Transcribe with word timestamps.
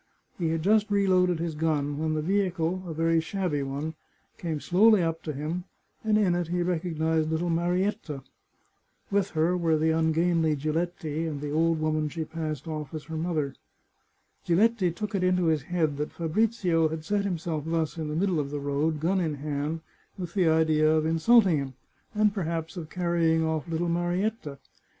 He 0.39 0.47
had 0.49 0.63
just 0.63 0.89
reloaded 0.89 1.37
his 1.37 1.53
gun 1.53 1.99
when 1.99 2.15
the 2.15 2.23
vehicle, 2.23 2.81
a 2.87 2.93
very 2.95 3.19
shabby 3.19 3.61
one, 3.61 3.93
came 4.39 4.59
slowly 4.59 5.03
up 5.03 5.21
to 5.21 5.31
him, 5.31 5.65
and 6.03 6.17
in 6.17 6.33
it 6.33 6.47
he 6.47 6.63
recognised 6.63 7.29
little 7.29 7.51
Marietta. 7.51 8.23
With 9.11 9.29
her 9.37 9.55
were 9.55 9.77
the 9.77 9.91
ungainly 9.91 10.55
Giletti 10.55 11.27
and 11.27 11.39
the 11.39 11.51
old 11.51 11.79
woman 11.79 12.09
she 12.09 12.25
passed 12.25 12.67
off 12.67 12.95
as 12.95 13.03
her 13.03 13.15
mother. 13.15 13.53
Giletti 14.43 14.89
took 14.91 15.13
it 15.13 15.23
into 15.23 15.45
his 15.45 15.61
head 15.61 15.97
that 15.97 16.11
Fabrizio 16.13 16.87
had 16.87 17.05
set 17.05 17.23
him 17.23 17.37
self 17.37 17.65
thus 17.67 17.95
in 17.95 18.07
the 18.07 18.15
middle 18.15 18.39
of 18.39 18.49
the 18.49 18.59
road, 18.59 18.99
gun 18.99 19.19
in 19.21 19.35
hand, 19.35 19.81
with 20.17 20.33
the 20.33 20.47
idea 20.49 20.89
of 20.91 21.05
insulting 21.05 21.57
him, 21.59 21.73
and 22.15 22.33
perhaps 22.33 22.75
of 22.75 22.89
carrying 22.89 23.45
off 23.45 23.67
little 23.69 23.87
Marietta. 23.87 24.57